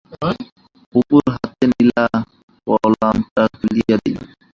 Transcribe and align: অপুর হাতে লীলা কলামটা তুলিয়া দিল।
অপুর 0.95 1.23
হাতে 1.33 1.65
লীলা 1.71 2.05
কলামটা 2.67 3.43
তুলিয়া 3.59 3.97
দিল। 4.03 4.17